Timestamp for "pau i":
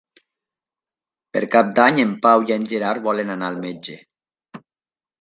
2.25-2.57